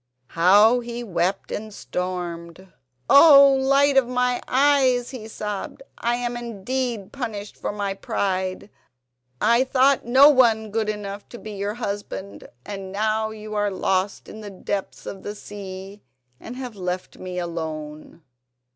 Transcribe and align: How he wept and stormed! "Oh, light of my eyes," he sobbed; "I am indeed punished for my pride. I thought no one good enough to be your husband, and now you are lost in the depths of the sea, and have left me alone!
How 0.29 0.79
he 0.79 1.03
wept 1.03 1.51
and 1.51 1.71
stormed! 1.71 2.73
"Oh, 3.07 3.53
light 3.61 3.97
of 3.97 4.07
my 4.07 4.41
eyes," 4.47 5.11
he 5.11 5.27
sobbed; 5.27 5.83
"I 5.99 6.15
am 6.15 6.35
indeed 6.35 7.11
punished 7.11 7.55
for 7.55 7.71
my 7.71 7.93
pride. 7.93 8.71
I 9.39 9.63
thought 9.63 10.03
no 10.03 10.27
one 10.29 10.71
good 10.71 10.89
enough 10.89 11.29
to 11.29 11.37
be 11.37 11.51
your 11.51 11.75
husband, 11.75 12.47
and 12.65 12.91
now 12.91 13.29
you 13.29 13.53
are 13.53 13.69
lost 13.69 14.27
in 14.27 14.41
the 14.41 14.49
depths 14.49 15.05
of 15.05 15.21
the 15.21 15.35
sea, 15.35 16.01
and 16.39 16.55
have 16.55 16.75
left 16.75 17.19
me 17.19 17.37
alone! 17.37 18.23